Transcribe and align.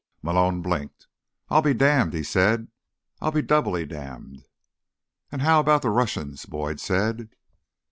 Malone 0.23 0.63
blinked. 0.63 1.05
"I'll 1.49 1.61
be 1.61 1.75
damned," 1.75 2.13
he 2.15 2.23
said. 2.23 2.69
"I'll 3.21 3.29
be 3.29 3.43
doubly 3.43 3.85
damned." 3.85 4.45
"And 5.31 5.43
how 5.43 5.59
about 5.59 5.83
the 5.83 5.91
Russians?" 5.91 6.47
Boyd 6.47 6.79
said. 6.79 7.29